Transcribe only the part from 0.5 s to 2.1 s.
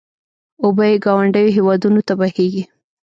اوبه یې ګاونډیو هېوادونو